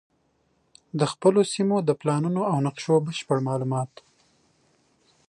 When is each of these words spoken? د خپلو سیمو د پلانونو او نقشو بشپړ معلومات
د 0.99 1.01
خپلو 1.11 1.41
سیمو 1.53 1.77
د 1.83 1.89
پلانونو 2.01 2.41
او 2.51 2.57
نقشو 2.65 2.95
بشپړ 3.07 3.37
معلومات 3.47 3.91